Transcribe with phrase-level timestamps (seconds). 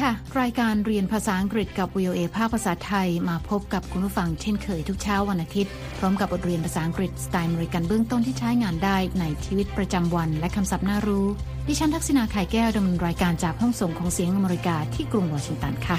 [0.00, 11.26] ค่ะ รายการเรียนภาษาอังกฤษกับ VOA ภาคภาษาไทยมาพบกับคุณผู้ฟังเช่นเคยทุกเช้าวันอาทิตย์ พร้อมกับบทเรียนภาษาอังกฤษสไตล์มริกันเบื้องต้นที่ใช้งานได้ในชีวิตประจำวันและคำศัพท์น่ารู้
[11.68, 15.96] ดิฉันทักษณาไข่แก้วดำเนินรายการจากห้องส่งของเสียงอเมริกาที่กรุงวอชิงตันค่ะ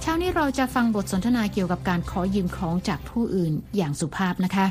[0.00, 4.66] เช้านี้เราจะฟังบทสนทนาเกี่ยวกับการขอยืมของจากผู้อื่นอย่างสุภาพนะคะ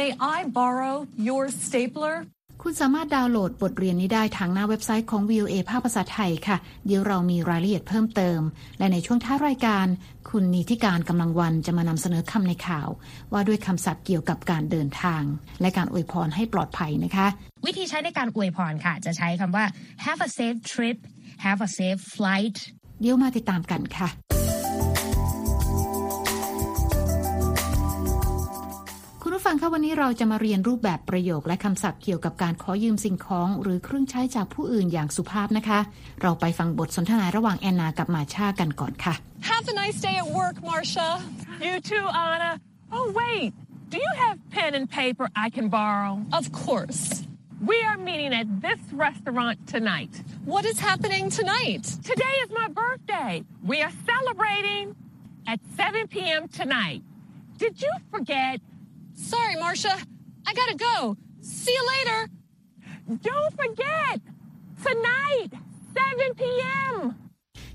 [0.00, 0.96] May I borrow
[1.28, 2.16] your stapler?
[2.62, 8.40] คุณสามารถดาวน์โหลดบทเรียนนี้ได้ทางหน้าเว็บไซต์ของ VOA ภาคภาษาไทยค่ะ เดี๋ยวเรามีรายละเอียดเพิ่มเติม
[8.78, 9.86] และในช่วงท้ายรายการ
[10.30, 12.88] คุณนิติการกำลังวันจะมานำเสนอคำในข่าว
[13.32, 15.22] ว่าด้วยคำศัพท์เกี่ยวกับการเดินทาง
[15.60, 17.26] และการอวยพรให้ปลอดภัยนะคะ
[17.66, 19.64] วิธีใช้ในการอวยพรค่ะ จะใช้คำว่า
[20.06, 20.98] have a safe trip
[21.46, 22.56] have a safe flight
[23.00, 24.08] เดี๋ยวมาติดตามกันค่ะ
[29.38, 35.80] ผู้ฟังคะวันนี้เราจะมาเรียนรูปแบบประโยคและคำศัพท์เกี่ยวกับการขอยืมสิ่งของ หรือเครื่องใช้จากผู้อื่นอย่างสุภาพนะคะ
[36.22, 39.14] เราไปฟังบทสนทนาระหว่างแอนนากับมาชากันก่อนค่ะ
[39.50, 41.10] Have a nice day at work, Marcia.
[41.66, 42.52] You too, Anna.
[42.96, 43.50] Oh, wait.
[43.92, 46.12] Do you have pen and paper I can borrow?
[46.40, 47.02] Of course.
[47.70, 50.12] We are meeting at this restaurant tonight.
[50.54, 51.84] What is happening tonight?
[52.12, 53.32] Today is my birthday.
[53.72, 54.84] We are celebrating
[55.52, 56.42] at 7 p.m.
[56.60, 57.00] tonight.
[57.62, 58.60] Did you forget?
[59.18, 59.96] Sorry, Marcia.
[60.46, 61.16] I gotta go.
[61.42, 62.28] See you later.
[63.22, 64.20] Don't forget!
[64.86, 65.50] Tonight,
[65.94, 66.94] 7 p.m.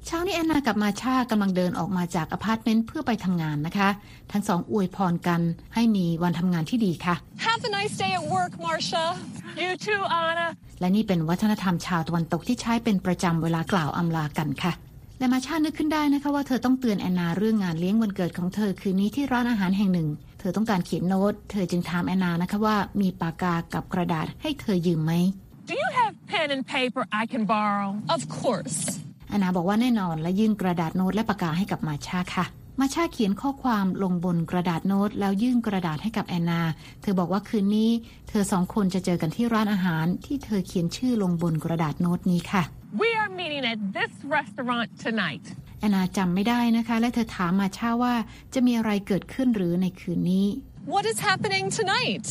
[0.05, 3.89] เช้านี้แอนนากับมาชากำลังเดินออกมาจากอพาร์ตเมนต์เพื่อไปทำงานนะคะ
[4.31, 5.41] ทั้งสองอวยพรกัน
[5.73, 7.16] ให้มีวันทำงานที่ดีค่ะ
[7.47, 9.05] Have a nice day at work, Marcia.
[9.61, 10.47] You too, Anna.
[10.80, 14.73] และนี่เป็นวัฒนธรรมชาวตะวันตกที่ใช้เป็นประจำเวลากล่าวอำลากันค่ะ
[15.19, 25.13] และมาชานึกขึ้นได้นะคะว่าเธอต้องเตือนแอนนาเรื่องงานเลี้ยงวันเกิดของเธอคืนนี้ที่ร้านอาหารแห่งหนึ่งเธอต้องการเขียนโน้ต เธอจึงถามแอนนานะคะว่ามีปากกากับกระดาษให้เธอยืมไหม
[25.69, 27.90] Do you have pen and paper I can borrow?
[28.16, 28.78] Of course.
[29.29, 32.45] แอนนาบอกว่าแน่นอนและยื่นกระดาษโน้ตและปากกาให้กับมาชาค่ะ
[32.79, 36.62] มาชาเขียนข้อความลงบนกระดาษโน้ต แล้วยื่นกระดาษให้กับแอนนา
[37.01, 37.91] เธอบอกว่าคืนนี้
[38.29, 42.63] เธอสองคนจะเจอกันที่ร้านอาหารที่เธอเขียนชื่อลงบนกระดาษโน้ตนี้ค่ะ
[43.02, 45.46] We are meeting at this restaurant tonight.
[45.80, 48.14] แอนนาจำไม่ได้นะคะ และเธอถามมาชาว่า
[48.54, 50.48] จะมีอะไรเกิดขึ้นหรือในคืนนี้
[50.94, 52.26] What is happening tonight?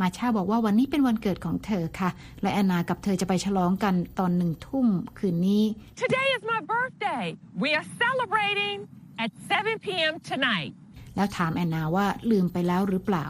[0.00, 2.10] มาชาบอกว่าวันนี้เป็นวันเกิดของเธอค่ะ
[2.42, 4.86] และแอนนากับเธอจะไปฉลองกันตอนหนึ่งทุ่ม
[5.18, 5.64] คืนนี้
[6.04, 7.24] Today is my birthday.
[7.64, 8.76] We are celebrating
[9.24, 10.14] at 7 p.m.
[10.30, 10.70] tonight.
[11.16, 13.26] แล้วถามแอนนาว่าลืมไปแล้วหรือเปล่า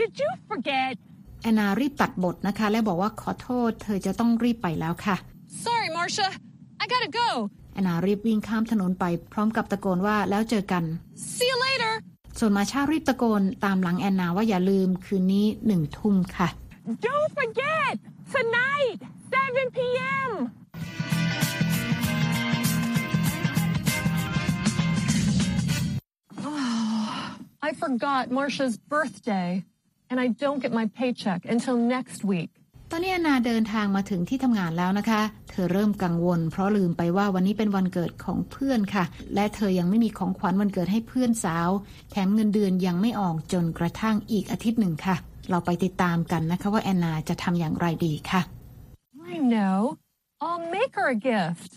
[0.00, 0.92] Did you forget?
[1.42, 5.16] แอนนารีบตัดบทนะคะ และบอกว่าขอโทษ เธอจะต้องรีบไปแล้วค่ะ
[5.65, 6.29] Sorry, Marcia.
[6.83, 7.29] I gotta go.
[7.73, 10.83] แอนนารีบวิ่งข้ามถนนไปพร้อมกับตะโกนว่าแล้วเจอกัน
[11.35, 11.93] See you later.
[12.39, 16.49] ส่วนมาชารีบตะโกนตามหลังแอนนาว่าอย่าลืมคืนนี้หนึ่งทุ่มค่ะ
[17.07, 17.93] Don't forget!
[18.35, 18.97] Tonight,
[19.31, 20.31] 7 p.m.
[27.61, 29.63] I forgot Marcia's birthday,
[30.09, 32.51] and I don't get my paycheck until next week.
[32.96, 41.68] ตอนนี้แอนนาเดินทางมาถึงที่ทำงานแล้วนะคะ เธอเริ่มกังวล เพราะลืมไปว่าวันนี้เป็นวันเกิดของเพื่อนค่ะ และเธอยังไม่มีของขวัญวันเกิดให้เพื่อนสาว
[42.10, 45.16] แถมเงินเดือนยังไม่ออกจนกระทั่งอีกอาทิตย์หนึ่งค่ะ
[45.50, 48.40] เราไปติดตามกันนะคะว่าแอนนาจะทำอย่างไรดีค่ะ
[49.32, 49.78] I know.
[50.44, 51.70] I'll make her a gift.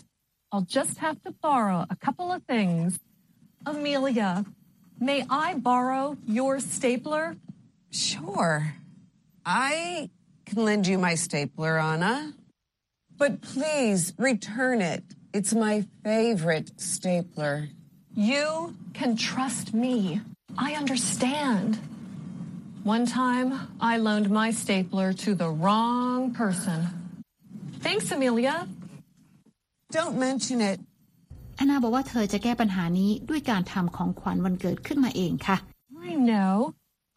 [0.52, 2.88] I'll just have to borrow a couple of things.
[3.72, 4.30] Amelia,
[5.08, 6.04] may I borrow
[6.38, 7.24] your stapler?
[8.08, 8.54] Sure.
[9.44, 10.10] I
[10.47, 12.33] can lend you my stapler, Anna.
[13.17, 15.03] But please return it.
[15.33, 17.69] It's my favorite stapler.
[18.15, 20.21] You can trust me.
[20.57, 21.79] I understand.
[22.83, 26.87] One time, I loaned my stapler to the wrong person.
[27.79, 28.67] Thanks, Amelia.
[29.91, 30.79] Don't mention it.
[31.57, 35.57] แอนนาบอกว่าเธอจะแก้ปัญหานี้ด้วยการทำของขวัญวันเกิดขึ้นมาเองค่ะ
[36.09, 36.55] I know.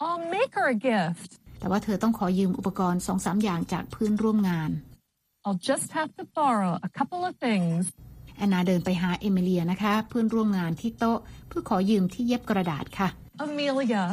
[0.05, 1.31] I'll make her a gift.
[1.62, 4.72] แต่ว่าเธอต้องขอยืมอุปกรณ์สองสามอย่างจากเพื่อนร่วมงาน
[5.46, 7.84] I'll just have to borrow a couple of things.
[8.38, 13.08] แอนนาเดินไปหาเอมิเลียนะคะ เพื่อนร่วมงานที่โต๊ะ เพื่อขอยืมที่เย็บกระดาษค่ะ
[13.46, 14.04] Amelia,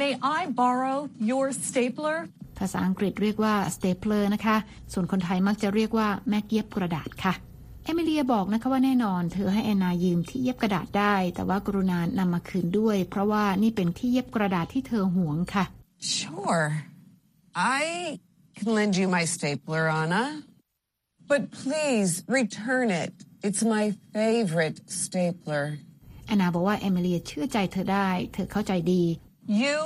[0.00, 0.98] may I borrow
[1.30, 2.16] your stapler?
[2.58, 4.56] ภาษาอังกฤษเรียกว่า stapler นะคะ
[4.92, 7.34] ส่วนคนไทยมักจะเรียกว่าแม็กเย็บกระดาษค่ะ
[7.84, 15.64] เอมิเลียบอกนะคะว่าแน่นอนเธอให้แอนนายืมที่เย็บกระดาษได้ แต่ว่ากรุณานำมาคืนด้วย เพราะว่านี่เป็นที่เย็บกระดาษที่เธอหวงค่ะ
[15.99, 16.83] Sure.
[17.55, 18.19] I
[18.57, 20.43] can lend you my stapler, Anna.
[21.27, 23.13] But please return it.
[23.41, 25.65] It's my favorite stapler.
[26.27, 29.03] แอนนาบอกว่าเอมิเลียเชื่อใจเธอได้ เธอเข้าใจดี
[29.63, 29.79] You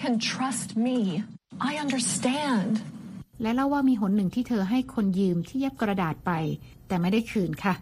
[0.00, 0.98] can trust me.
[1.70, 2.72] I understand.
[3.42, 6.32] และเล่าว่ามีหนหนึ่งที่เธอให้คนยืมที่เย็บกระดาษไป
[6.88, 7.74] แต่ไม่ได้คืนค่ะ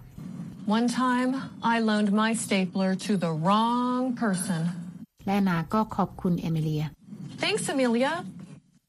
[0.79, 1.31] One time,
[1.75, 4.61] I loaned my stapler to the wrong person.
[5.25, 6.85] และแอนนาก็ขอบคุณเอมิเลีย
[7.42, 8.14] Thanks, Amelia.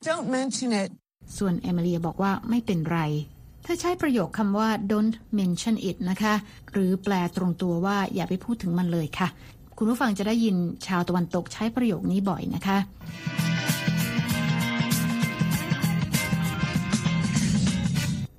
[0.08, 0.90] Don't mention it.
[1.38, 2.98] ส่วนเอมิเลียบอกว่าไม่เป็นไร
[3.62, 6.34] เธอใช้ประโยคคำว่า don't mention it นะคะ
[6.72, 9.28] หรือแปลตรงตัวว่าอย่าไปพูดถึงมันเลยค่ะ
[9.76, 10.56] คุณผู้ฟังจะได้ยิน
[10.86, 12.78] ชาวตะวันตกใช้ประโยคนี้บ่อยนะคะ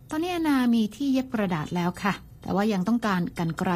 [0.09, 3.71] ตอนนี้แอนนามีที่เย็บกระดาษแล้วค่ะ แต่ว่ายังต้องการกันไกล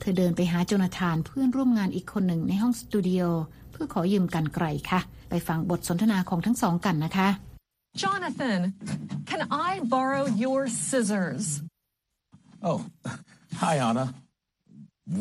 [0.00, 3.22] เธอเดินไปหาโจนาธานเพื่อนร่วมงานอีกคนหนึ่งในห้องสตูดิโอ
[3.70, 5.00] เพื่อขอยืมกันไกลค่ะ
[5.31, 7.29] ไปฟังบทสนทนาของทั้งสองกันนะคะ
[8.03, 8.59] Jonathan,
[9.25, 11.63] can I borrow your scissors?
[12.61, 12.79] Oh,
[13.61, 14.13] hi, Anna.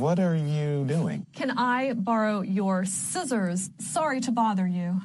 [0.05, 1.27] What are you doing?
[1.33, 3.71] Can I borrow your scissors?
[3.79, 5.01] Sorry to bother you.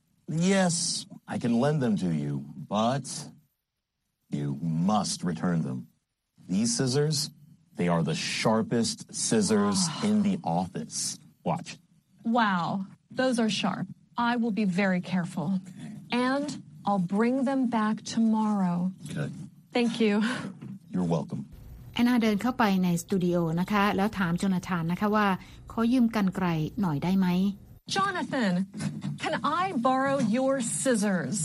[0.27, 3.05] Yes, I can lend them to you, but
[4.29, 5.87] you must return them.
[6.47, 7.31] These scissors,
[7.77, 11.17] they are the sharpest scissors in the office.
[11.43, 11.77] Watch.
[12.23, 12.85] Wow,
[13.19, 13.85] those are sharp.
[14.17, 15.59] I will be very careful.
[16.29, 16.47] And
[16.85, 18.91] I'll bring them back tomorrow.
[19.13, 19.31] Good.
[19.73, 20.13] Thank you.
[20.93, 21.41] You're welcome.
[21.93, 25.27] แอนนาเดินเข้าไปในสตูดิโอนะคะ แล้วถามโจนาธานนะคะว่า
[25.71, 26.47] ขอยืมกันไกล
[26.81, 27.27] หน่อยได้ไหม
[27.95, 28.53] Jonathan,
[29.21, 31.37] can I borrow your scissors?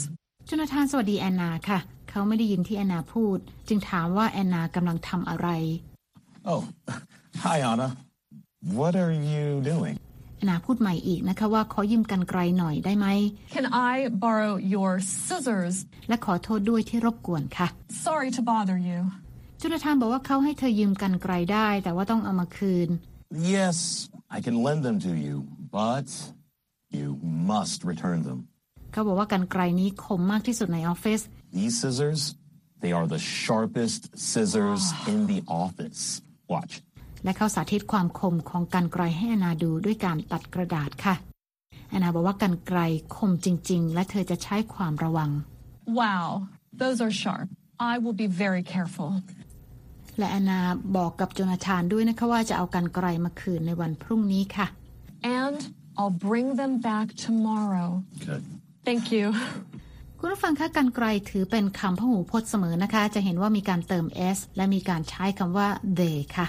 [0.46, 1.78] โจนาธานสวัสดีแอนนาค่ะ
[2.10, 3.38] เขาไม่ได้ยินที่แอนนาพูด
[3.68, 5.48] จึงถามว่าแอนนากำลังทำอะไร
[6.52, 6.62] Oh,
[7.44, 7.88] hi, Anna.
[8.78, 9.96] What are you doing?
[10.37, 13.07] แอนนาพูดใหม่อีกนะคะว่าขอยืมกันไกลหน่อยได้ไหม
[13.55, 13.93] Can I
[14.25, 14.91] borrow your
[15.23, 15.75] scissors?
[16.09, 17.67] และขอโทษด้วยที่รบกวนค่ะ
[18.05, 18.99] Sorry to bother you.
[19.59, 22.89] โจนาธานบอกว่าเขาให้เธอยืมกันไกลได้ แต่ว่าต้องเอามาคืน
[23.57, 23.77] Yes,
[24.37, 25.35] I can lend them to you,
[25.79, 26.07] but
[26.97, 27.07] you
[27.51, 28.39] must return them.
[28.91, 31.21] เขาบอกว่ากันไกลนี้คมมากที่สุดในออฟฟิศ
[31.59, 32.21] These scissors,
[32.83, 36.01] they are the sharpest scissors in the office.
[36.53, 36.73] Watch.
[37.25, 41.15] และเขาสาธิตความคมของกันไกลให้แอนนาดูด้วยการตัดกระดาษค่ะ
[41.89, 42.79] แอนนาบอกว่ากันไกล
[43.15, 45.29] คมจริง ๆ และเธอจะใช้ความระวัง
[46.01, 46.25] Wow,
[46.81, 47.47] those are sharp.
[47.91, 49.09] I will be very careful.
[50.17, 50.59] และแอนนา
[50.97, 54.67] บอกกับโจนาธานด้วยนะคะว่าจะเอากันไกลมาคืนในวันพรุ่งนี้ค่ะ
[55.41, 55.59] And
[55.99, 57.89] I'll bring them back tomorrow.
[58.27, 58.43] Good.
[58.87, 59.25] Thank you.
[60.19, 64.05] คุณผู้ฟังคะกันไกลถือเป็นคำพหูพจน์เสมอนะคะ จะเห็นว่ามีการเติม
[64.35, 65.67] s และมีการใช้คำว่า
[65.99, 66.47] they ค่ะ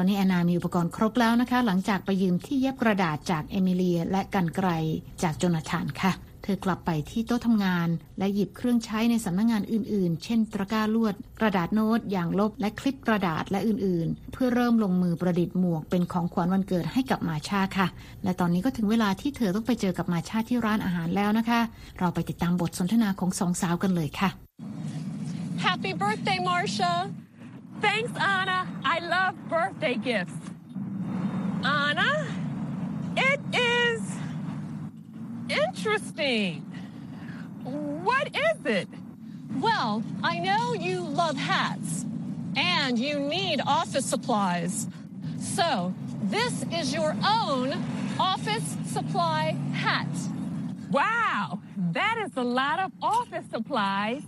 [0.00, 4.68] ตอนนี้แอนนามีอุปกรณ์ครบแล้วนะคะ หลังจากไปยืมที่เย็บกระดาษจากเอมิเลีย และกันไกล
[5.22, 6.12] จากโจนาธานค่ะ
[6.42, 17.86] เธอกลับไปที่โต๊ะทำงาน และหยิบเครื่องใช้ในสำนักงงานอื่น ๆ เช่น ตะกร้าลวด กระดาษโน้ตอย่างลบและคลิปกระดาษและอื่น ๆ เพื่อเริ่มลงมือประดิษฐ์หมวกเป็นของขวัญวันเกิดให้กับมาชาค่ะ
[18.24, 21.60] และตอนนี้ก็ถึงเวลาที่เธอต้องไปเจอกับมาชาที่ร้านอาหารแล้วนะคะ
[21.98, 24.30] เราไปติดตามบทสนทนาของสองสาวกันเลยค่ะ
[25.66, 26.92] Happy birthday, Marcia.
[27.80, 28.66] Thanks, Anna.
[28.84, 30.32] I love birthday gifts.
[31.64, 32.26] Anna,
[33.16, 34.02] it is
[35.48, 36.62] interesting.
[37.62, 38.88] What is it?
[39.60, 42.04] Well, I know you love hats
[42.56, 44.88] and you need office supplies.
[45.38, 47.72] So, this is your own
[48.18, 50.08] office supply hat.
[50.90, 51.60] Wow,
[51.92, 54.22] that is a lot of office supplies.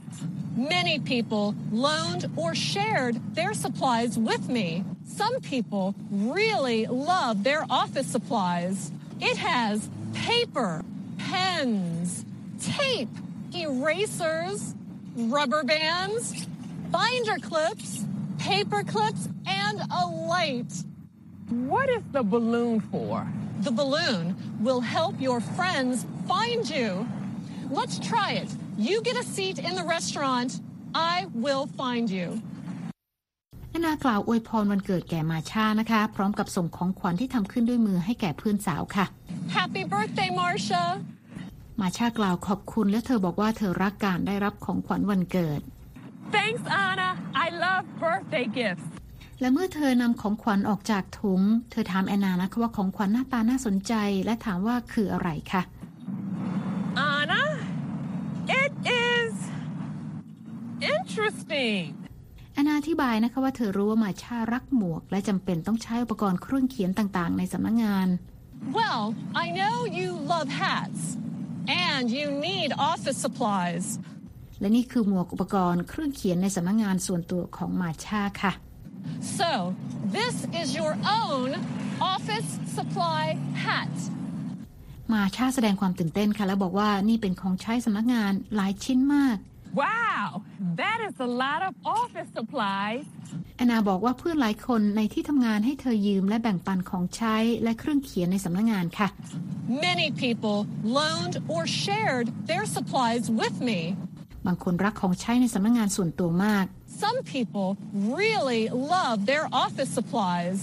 [0.57, 4.85] Many people loaned or shared their supplies with me.
[5.07, 8.91] Some people really love their office supplies.
[9.21, 10.85] It has paper,
[11.19, 12.25] pens,
[12.61, 13.09] tape,
[13.55, 14.75] erasers,
[15.17, 16.47] rubber bands,
[16.91, 18.05] binder clips,
[18.39, 20.73] paper clips, and a light.
[21.49, 23.27] What is the balloon for?
[23.61, 27.07] The balloon will help your friends find you.
[27.71, 28.49] Let's try it.
[28.89, 30.51] You get a seat in the restaurant.
[30.95, 32.29] I will find you.
[33.71, 39.07] แอนนากล่าวอวยพรวันเกิดแก่มาชานะคะ พร้อมกับส่งของขวัญที่ทำขึ้นด้วยมือให้แก่เพื่อนสาวค่ะ
[39.57, 40.85] Happy birthday, Marcia.
[41.81, 45.61] มาชากล่าวขอบคุณและเธอบอกว่าเธอรักการได้รับของขวัญวันเกิด
[46.37, 47.09] Thanks, Anna.
[47.45, 48.87] I love birthday gifts.
[49.41, 53.95] และเมื่อเธอนำของขวัญออกจากถุง เธอถามแอนนานะคะว่าของขวัญหน้าตาน่าสนใจ
[54.25, 55.63] และถามว่าคืออะไรคะ
[57.13, 57.43] Anna,
[58.63, 58.73] it
[59.09, 59.35] is
[61.51, 61.85] interesting.
[62.55, 68.09] แอนนาอธิบายนะคะว่าเธอรู้ว่ามาชารักหมวก และจำเป็นต้องใช้อุปกรณ์เครื่องเขียนต่างๆ ในสำนักงาน
[68.79, 69.05] Well,
[69.45, 71.03] I know you love hats
[71.89, 73.87] and you need office supplies.
[74.61, 78.53] และนี่คือหมวกอุปกรณ์เครื่องเขียนในสำนักงานส่วนตัวของมาชาค่ะ
[79.41, 79.51] So,
[80.19, 81.49] this is your own
[82.15, 83.25] office supply
[83.67, 83.95] hat.
[85.13, 89.37] มาชาแสดงความตื่นเต้นค่ะ แล้วบอกว่านี่เป็นของใช้สำนักงานหลายชิ้นมาก
[89.75, 90.43] Wow,
[90.83, 93.07] that is a lot of office supplies.
[93.57, 99.09] แอนนาบอกว่าเพื่อนหลายคนในที่ทำงานให้เธอยืมและแบ่งปันของใช้และเครื่องเขียนในสำนักงานค่ะ
[99.89, 100.59] Many people
[100.99, 103.81] loaned or shared their supplies with me.
[104.47, 106.65] บางคนรักของใช้ในสำนักงานส่วนตัวมาก
[107.03, 107.69] Some people
[108.21, 108.63] really
[108.95, 110.61] love their office supplies.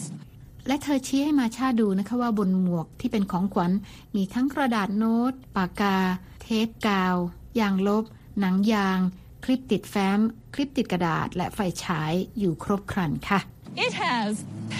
[0.67, 3.71] และเธอชี้ให้มาชาดูนะคะว่าบนหมวกที่เป็นของขวัญ
[4.15, 5.97] มีทั้งกระดาษโน้ต ปากกา
[6.41, 7.15] เทปกาว
[7.59, 8.03] ยางลบ
[8.39, 8.99] หนังยาง
[9.43, 10.19] คลิปติดแฟ้ม
[10.53, 13.39] คลิปติดกระดาษ และไฟฉายอยู่ครบครันค่ะ
[13.85, 14.31] It has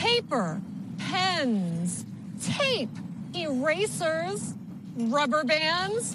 [0.04, 0.48] paper,
[1.10, 1.90] pens,
[2.56, 2.94] tape,
[3.46, 4.42] erasers,
[5.16, 6.06] rubber bands,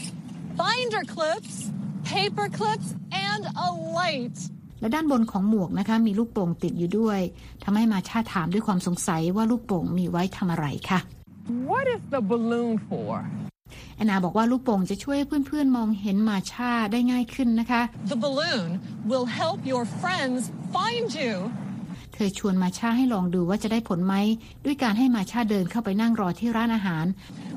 [0.63, 1.55] binder clips,
[2.13, 2.89] paper clips,
[3.29, 3.69] and a
[3.99, 4.39] light.
[4.81, 7.21] และด้านบนของหมวกนะคะมีลูกโป่งติดอยู่ด้วย
[7.65, 11.01] ทำให้มาชาถามด้วยความสงสัยว่าลูกโป่งมีไว้ทำอะไรค่ะ
[11.71, 13.13] What is the balloon for?
[13.97, 18.69] แอนนาบอกว่าลูกโป่งจะช่วยให้เพื่อนๆมองเห็นมาชาได้ง่ายขึ้นนะคะ The balloon
[19.11, 20.41] will help your friends
[20.77, 21.35] find you.
[22.15, 24.15] เธอชวนมาชาให้ลองดูว่าจะได้ผลไหม
[24.65, 27.07] ด้วยการให้มาชาเดินเข้าไปนั่งรอที่ร้านอาหาร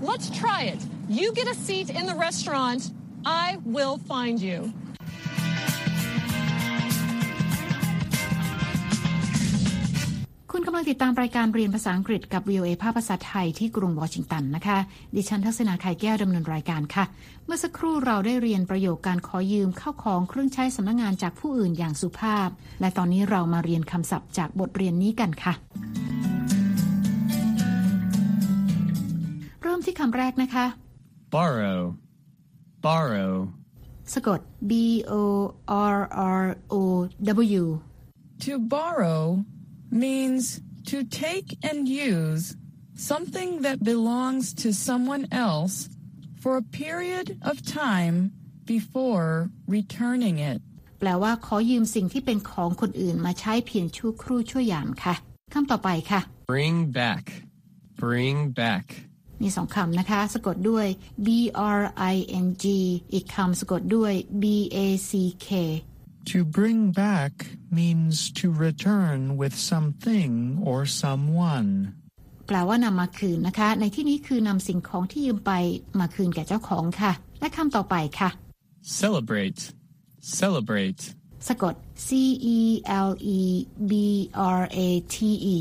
[0.09, 0.81] Let's try it.
[1.19, 2.81] You get a seat in the restaurant.
[3.45, 4.59] I will find you.
[10.75, 14.77] ำลังติดตามรายการเรียนภาษาอังกฤษกับ VOA ภาพภาษาไทยที่กรุงวอชิงตันนะคะ
[15.15, 17.05] ดิฉันทักษณาไข่แก้วดำเนินรายการค่ะ
[17.45, 22.49] เมื่อสักครู่เราได้เรียนประโยคการขอยืมเข้าของเครื่องใช้สำนักงงานจากผู้อื่นอย่างสุภาพ
[22.81, 25.53] และตอนนี้เรามาเรียนคำศัพท์จากบทเรียนนี้กันค่ะ
[29.61, 30.65] เริ่มที่คำแรกนะคะ
[31.35, 31.79] borrow,
[32.85, 33.31] borrow,
[34.13, 34.39] สะกด
[34.69, 34.71] B
[35.11, 35.13] O
[35.95, 35.99] R
[36.41, 36.75] R O
[37.61, 37.63] W
[38.45, 39.21] To borrow
[40.03, 40.45] means
[40.91, 42.43] to take and use
[43.09, 45.75] something that belongs to someone else
[46.41, 48.15] for a period of time
[48.73, 50.59] before returning it.
[50.99, 55.15] แปลว่าขอยืมสิ่งที่เป็นของคนอื่นมาใช้เพียงชั่วครู่ชั่วยามค่ะ
[55.53, 56.19] คำต่อไปค่ะ
[56.53, 57.25] bring back,
[58.03, 58.85] bring back,
[59.41, 60.87] มีสองคำนะคะ สะกดด้วย
[61.25, 61.27] B
[61.79, 61.81] R
[62.13, 62.15] I
[62.45, 62.65] N G
[63.13, 64.77] อีกคำสะกดด้วย B A
[65.09, 65.11] C
[65.47, 65.49] K
[66.32, 67.32] To bring back
[67.70, 70.32] means to return with something
[70.68, 71.70] or someone.
[72.46, 75.52] แปลว่านำมาคืนนะคะ ในที่นี้คือนำสิ่งของที่ยืมไป
[76.00, 78.30] มาคืนแก่เจ้าของค่ะ และคำต่อไปค่ะ
[79.00, 79.60] celebrate,
[80.40, 81.02] celebrate,
[81.48, 81.74] สะกด
[82.06, 82.08] C
[82.56, 82.58] E
[83.08, 83.40] L E
[83.90, 83.92] B
[84.58, 85.16] R A T
[85.56, 85.58] E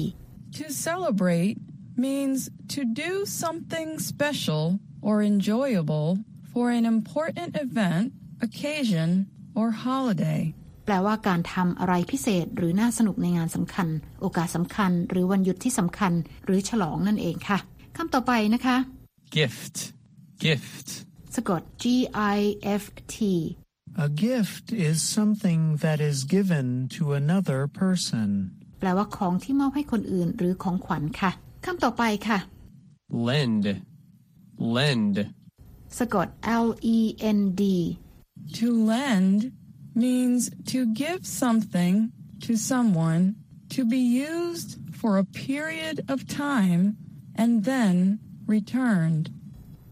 [0.59, 1.57] To celebrate
[2.05, 2.39] means
[2.73, 4.63] to do something special
[5.07, 6.09] or enjoyable
[6.51, 8.05] for an important event,
[8.41, 9.09] occasion,
[9.58, 10.42] or holiday.
[10.84, 13.88] แปลว่าการทำอะไรพิเศษหรือน่าสนุกในงานสำคัญ
[14.20, 16.12] โอกาสสำคัญ หรือวันหยุดที่สำคัญ
[16.44, 17.58] หรือฉลองนั่นเองค่ะ
[17.96, 18.76] คำต่อไปนะคะ
[19.36, 19.76] gift,
[20.44, 20.88] gift,
[21.34, 21.84] สะกด G
[22.36, 22.38] I
[22.82, 22.84] F
[23.14, 23.16] T
[24.04, 28.28] A gift is something that is given to another person.
[28.80, 31.30] แปลว่าของที่มอบให้คนอื่นหรือของขวัญค่ะ
[31.64, 32.38] คำต่อไปค่ะ
[33.28, 33.64] lend,
[34.76, 35.16] lend,
[35.98, 36.26] สะกด
[36.64, 36.98] L E
[37.38, 37.62] N D
[38.59, 39.51] To lend
[39.95, 40.41] means
[40.71, 42.11] to give something
[42.45, 43.35] to someone
[43.75, 44.69] to be used
[44.99, 46.97] for a period of time
[47.35, 49.25] and then returned.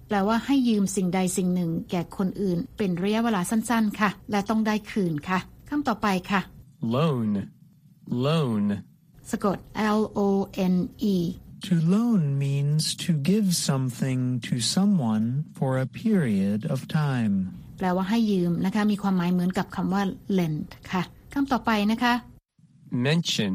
[0.08, 5.40] แปลว่าให้ยืมสิ่งใดสิ่งหนึ่ง แก่คนอื่น เป็นระยะเวลาสั้นๆ ค่ะ และต้องได้คืนค่ะ
[5.70, 6.42] คำต่อไปค่ะ
[6.96, 7.32] loan,
[8.26, 8.64] loan,
[9.32, 9.58] สะกด
[10.00, 10.30] L O
[10.74, 10.76] N
[11.14, 11.18] E
[11.68, 15.26] To loan means to give something to someone
[15.58, 17.36] for a period of time.
[17.83, 20.03] แปลว่าให้ยืมนะคะ มีความหมายเหมือนกับคำว่า
[20.39, 22.15] lend ค่ะคำต่อไปนะคะ
[23.07, 23.53] mention,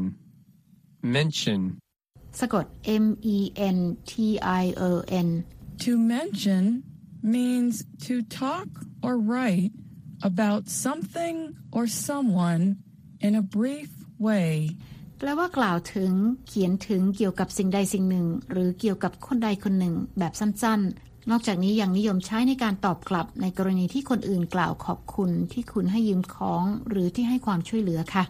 [1.16, 1.60] mention,
[2.40, 2.64] สะกด
[3.04, 3.06] M
[3.36, 3.38] E
[3.76, 3.78] N
[4.10, 4.12] T
[4.62, 4.90] I O
[5.26, 5.28] N
[5.84, 6.64] To mention
[7.34, 7.74] means
[8.06, 8.68] to talk
[9.06, 9.72] or write
[10.30, 11.36] about something
[11.76, 12.64] or someone
[13.26, 13.90] in a brief
[14.26, 14.52] way.
[15.18, 16.12] แปลว่ากล่าวถึง
[16.46, 28.24] เขียนถึงเกี่ยวกับสิ่งใดสิ่งหนึ่ง หรือเกี่ยวกับคนใดคนหนึ่งแบบสั้นๆ นอกจากนี้ยังนิยมใช้ในการตอบกลับในกรณีที่คนอื่นกล่าวขอบคุณที่คุณให้ยืมของหรือที่ให้ความช่วยเหลือค่ะ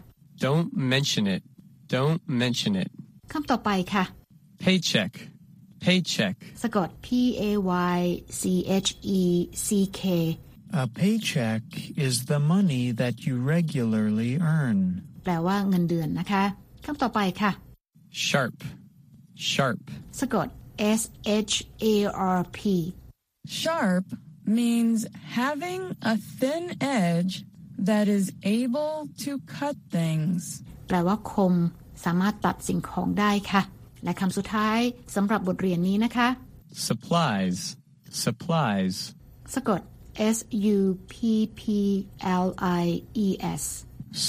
[0.44, 1.42] don't mention it,
[1.94, 2.90] don't mention it,
[3.32, 4.04] คำต่อไปค่ะ
[4.64, 5.12] paycheck,
[5.84, 7.08] paycheck, สะกด P
[7.42, 7.44] A
[7.94, 7.98] Y
[8.40, 8.42] C
[8.86, 9.22] H E
[9.66, 9.68] C
[10.00, 10.02] K
[10.80, 11.62] A paycheck
[12.06, 14.78] is the money that you regularly earn.
[15.24, 16.44] แปลว่าเงินเดือนนะคะ
[16.84, 17.50] คำต่อไปค่ะ
[18.26, 18.56] sharp,
[19.52, 19.82] sharp,
[20.20, 20.48] สะกด
[20.99, 21.01] S
[21.49, 21.53] H
[21.93, 21.95] A
[22.35, 22.59] R P
[23.59, 24.05] Sharp
[24.59, 24.99] means
[25.39, 25.81] having
[26.13, 27.33] a thin edge
[27.89, 30.39] that is able to cut things.
[30.87, 31.53] แปลว่าคม
[32.05, 33.61] สามารถตัดสิ่งของได้ค่ะ
[34.03, 34.79] และคำสุดท้าย
[35.15, 36.27] สำหรับบทเรียนนี้นะคะ
[36.87, 37.57] supplies,
[38.23, 38.95] Supplies.
[39.53, 39.81] สะกด
[40.35, 40.37] S
[40.77, 40.79] U
[41.11, 41.15] P
[41.59, 41.61] P
[42.45, 42.47] L
[42.83, 42.85] I
[43.25, 43.27] E
[43.61, 43.63] S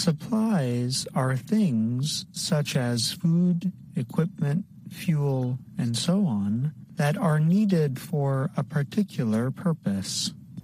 [0.03, 3.59] Supplies are things such as food,
[4.03, 10.14] equipment, fuel, and so on that are needed for a particular purpose.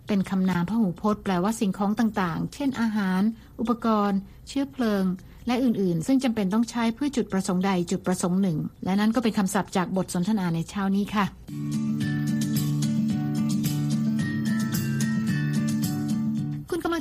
[0.08, 3.22] เป็นคำนามพหูพจน์แปลว่าสิ่งของต่างๆ เช่นอาหาร
[3.60, 5.04] อุปกรณ์ เชื้อเพลิง
[5.48, 11.26] และอื่นๆ ซึ่งจำเป็นต้องใช้เพื่อจุดประสงค์ใดจุดประสงค์หนึ่ง และนั้นก็เป็นคำศัพท์จากบทสนทนาในเช้านี้ค่ะ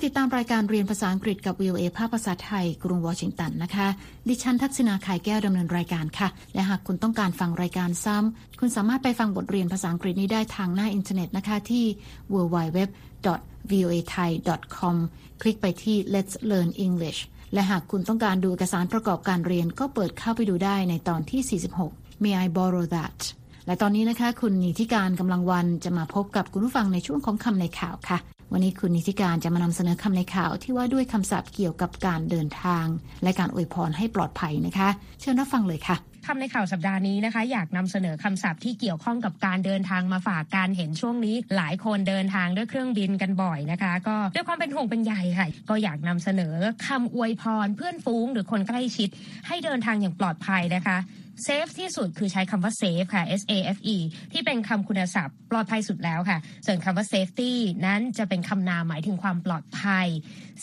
[0.04, 3.86] ติดตามรายการเรียนภาษาอังกฤษกับ VOA ภาคภาษาไทย กรุงวอชิงตันนะคะ
[4.28, 11.84] ดิฉันทักษณาขายแก้วดำเนินรายการค่ะ และหากคุณต้องการฟังรายการซ้ำ คุณสามารถไปฟังบทเรียนภาษาอังกฤษนี้ได้ทางหน้าอินเทอร์เน็ตนะคะที่
[12.32, 14.96] www.voathai.com
[15.42, 17.20] คลิกไปที่ Let's Learn English
[17.52, 21.42] และหากคุณต้องการดูเอกสารประกอบการเรียนก็เปิดเข้าไปดูได้ในตอนที่
[21.86, 23.18] 46 May I borrow that
[23.66, 28.18] และตอนนี้นะคะ คุณนิติการกำลังวันจะมาพบกับคุณผู้ฟังในช่วงของคำในข่าวค่ะ
[28.52, 32.86] วันนี้คุณนิติการจะมานำเสนอคำในข่าวที่ว่าด้วยคำศัพท์เกี่ยวกับการเดินทาง
[33.22, 34.88] และการอวยพรให้ปลอดภัยนะคะ
[35.20, 35.96] เชิญรับฟังเลยค่ะ
[36.26, 49.08] คำในข่าวสัปดาห์นี้นะคะ อยากนำเสนอคำศัพท์ที่เกี่ยวข้องกับการเดินทางมาฝากการเห็นช่วงนี้ หลายคนเดินทางด้วยเครื่องบินกันบ่อยนะคะ ก็ด้วยความเป็นห่วงเป็นใยค่ะ ก็อยากนำเสนอคำอวยพรเพื่อนฟูงหรือคนใกล้ชิด
[49.46, 50.96] ให้เดินทางอย่างปลอดภัยนะคะ
[51.42, 53.96] เซฟที่สุดคือใช้คำว่า safe ค่ะ S A F E
[54.32, 57.52] ที่เป็นคำคุณศัพท์ปลอดภัยสุดแล้วค่ะ ส่วนคำว่า safety
[57.86, 60.06] นั้นจะเป็นคำนามหมายถึงความปลอดภัย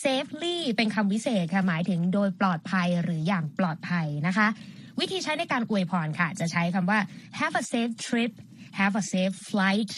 [0.04, 4.48] safely เป็นคำวิเศษค่ะหมายถึงโดยปลอดภัยหรืออย่างปลอดภัยนะคะ
[5.00, 6.98] วิธีใช้ในการอวยพรค่ะ จะใช้คำว่า
[7.40, 8.32] have a safe trip
[8.80, 9.92] have a safe flight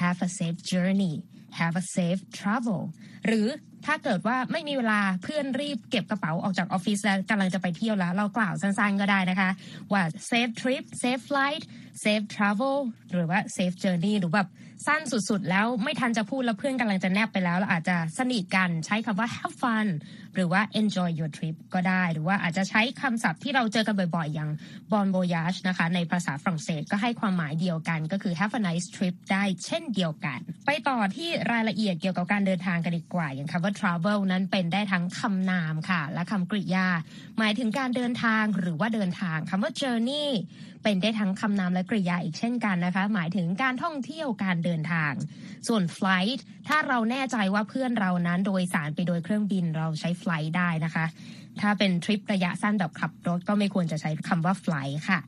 [0.00, 1.14] have a safe journey
[1.60, 2.80] have a safe travel
[3.26, 3.46] หรือ
[3.86, 9.50] ถ้าเกิดว่าไม่มีเวลาเพื่อนรีบเก็บกระเป๋าออกจากออฟฟิศแล้วกำลังจะไปเที่ยวแล้ว เรากล่าวสั้นๆก็ได้นะคะ
[9.92, 11.62] ว่า safe trip safe flight
[12.04, 12.76] safe travel
[13.12, 14.48] หรือว่า safe journey หรือแบบ
[14.86, 19.88] สั้นสุดๆ แล้วไม่ทันจะพูดแล้วเพื่อนกำลังจะแนบไปแล้วเราอาจจะสนิทกันใช้คำว่า have fun
[20.34, 24.50] หรือว่า enjoy your trip ก็ได้ หรือว่าอาจจะใช้คำศัพท์ที่เราเจอกันบ่อยๆ อย่าง
[24.92, 36.86] bon voyage นะคะ ในภาษาฝรั่งเศสก็ให้ความหมายเดียวกัน ก็คือ have a nice trip ได้เช่นเดียวกัน ไปต่อที่รายละเอียดเกี่ยวกับการเดินทางกันดีกว่าอย่างคำว่า travel นั้นเป็นได้ทั้งคำนามค่ะ และคำกริยา
[37.38, 40.28] หมายถึงการเดินทางหรือว่าเดินทางคำว่า journey
[40.82, 45.12] เป็นได้ทั้งคำนามและกริยาอีกเช่นกันนะคะ หมายถึงการท่องเที่ยวการเดินทาง
[45.68, 51.06] ส่วน flight ถ้าเราแน่ใจว่าเพื่อนเรานั้นโดยสารไปโดยเครื่องบินเราใช้ flight ได้นะคะ
[51.60, 55.18] ถ้าเป็นทริประยะสั้นแบบขับรถก็ไม่ควรจะใช้คำว่า flight ค่ะ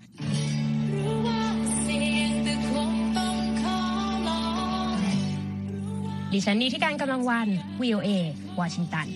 [6.33, 7.49] ดิฉันนีที่การกำลังวัน
[7.83, 8.09] VOA
[8.61, 9.07] วอชิงตัน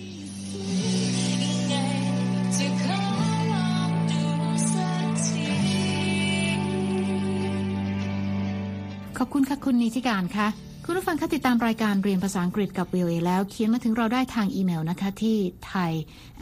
[9.17, 15.37] ขอบคุณค่ะคุณนิติการค่ะ คุณผู้ฟังคะติดตามรายการเรียนภาษาอังกฤษกับ VOA แล้วเขียนมาถึงเราได้ทางอีเมลนะคะที่
[15.71, 15.91] thai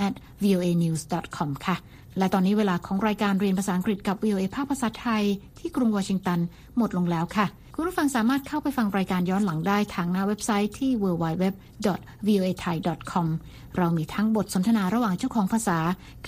[0.07, 1.01] at voa news
[1.37, 1.75] com ค่ะ
[2.17, 5.23] และตอนนี้เวลาของรายการเรียนภาษาอังกฤษกับ VOA ภาคภาษาไทย
[5.59, 6.39] ที่กรุงวอชิงตัน
[6.77, 13.27] หมดลงแล้วค่ะ คุณผู้ฟังสามารถเข้าไปฟังรายการย้อนหลังได้ทางหน้าเว็บไซต์ที่ www.voathai.com
[13.77, 15.79] เรามีทั้งบทสนทนาระหว่างเจ้าของภาษา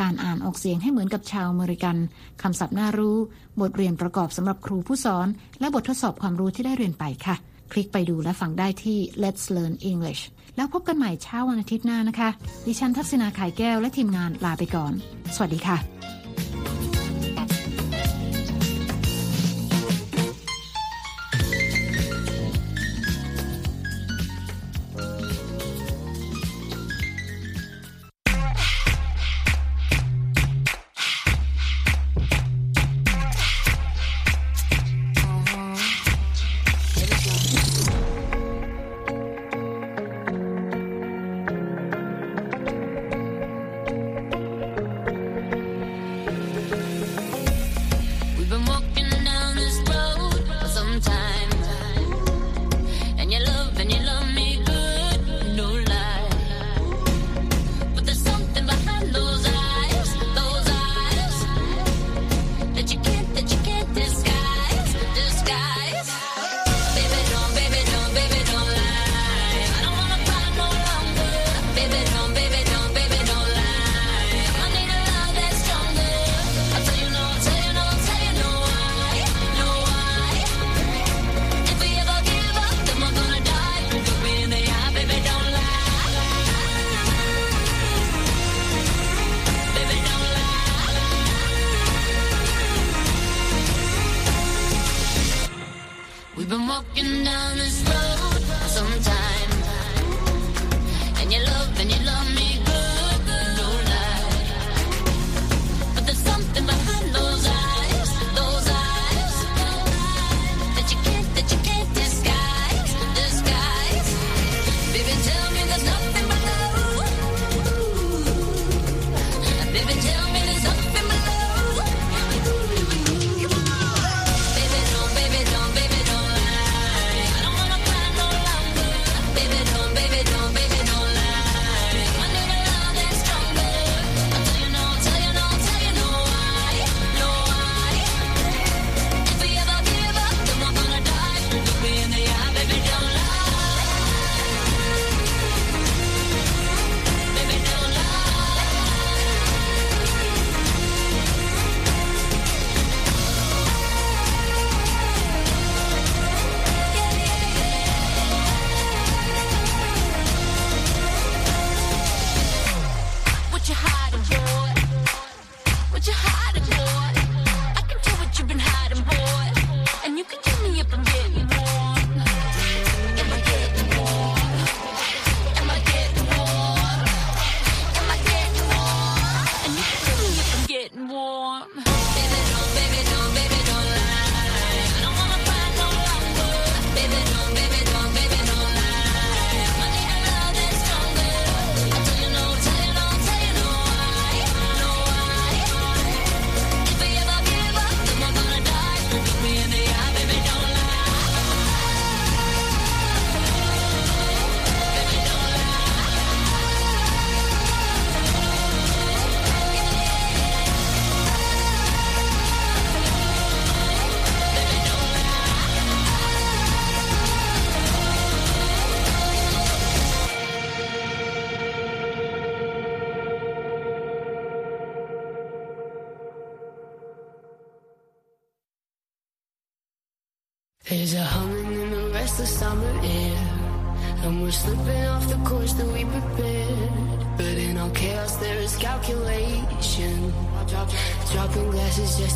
[0.01, 1.97] การอ่านออกเสียงให้เหมือนกับชาวอเมริกัน
[2.41, 3.17] คำศัพท์น่ารู้
[3.61, 5.27] บทเรียนประกอบสำหรับครูผู้สอน
[5.59, 7.37] และบททดสอบความรู้ที่ได้เรียนไปค่ะ
[7.71, 10.21] คลิกไปดูและฟังได้ที่ Let's Learn English
[10.55, 12.29] แล้วพบกันใหม่เช้าวันอาทิตย์หน้านะคะ
[12.65, 14.93] ดิฉันทักษณาขายแก้วและทีมงานลาไปก่อน
[15.35, 15.77] สวัสดีค่ะ「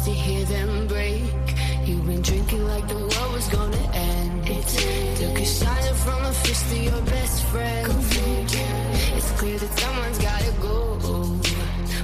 [0.06, 1.22] to hear them break.
[1.86, 4.48] You've been drinking like the world was gonna end.
[5.18, 7.88] Took a shiner from a fist to your best friend.
[9.18, 10.98] It's clear that someone's gotta go.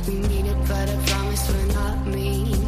[0.08, 2.67] We mean it but I promise we're not mean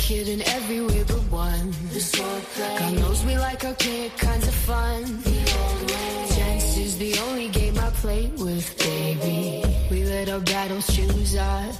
[0.00, 1.74] Delicate in every way but one.
[2.56, 5.22] God knows we like archaic kinds of fun.
[5.22, 9.62] Chance is the only game I play with, baby.
[9.90, 11.78] We let our battles choose us.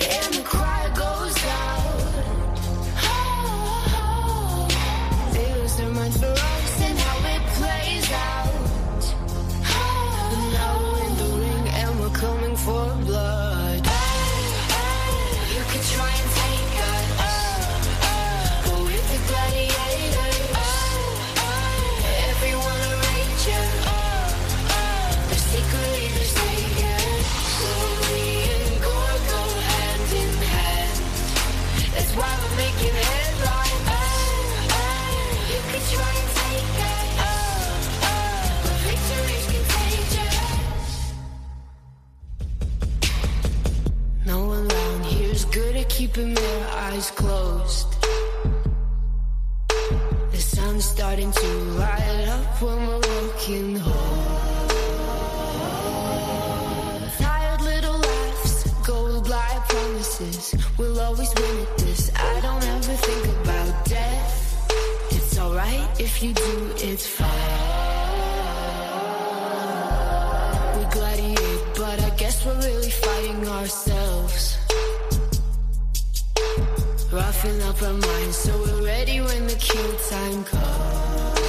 [0.00, 2.12] And the cry goes out.
[5.32, 9.04] They lose their minds for us and how it plays out.
[10.28, 13.86] And now we're in the ring and we're coming for blood.
[15.54, 16.30] You could try and
[46.16, 47.96] keeping their eyes closed.
[50.30, 51.46] The sun's starting to
[51.80, 54.55] light up when we're walking home.
[60.16, 60.54] Promises.
[60.78, 62.10] We'll always win at this.
[62.14, 65.12] I don't ever think about death.
[65.12, 67.28] It's alright if you do, it's fine.
[70.78, 74.58] We gladiate, but I guess we're really fighting ourselves.
[77.12, 81.40] Roughing up our minds so we're ready when the kill time comes.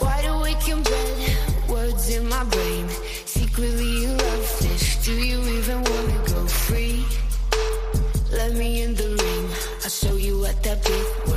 [0.00, 2.88] Wide awake in bed, words in my brain.
[3.24, 4.96] Secretly you love fish.
[5.04, 6.11] Do you even free?
[8.42, 9.48] Let me in the ring.
[9.84, 11.31] I'll show you what that big